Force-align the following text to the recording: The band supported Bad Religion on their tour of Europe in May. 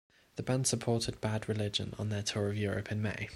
The 0.35 0.41
band 0.41 0.65
supported 0.65 1.21
Bad 1.21 1.47
Religion 1.47 1.93
on 1.99 2.09
their 2.09 2.23
tour 2.23 2.49
of 2.49 2.57
Europe 2.57 2.91
in 2.91 3.03
May. 3.03 3.29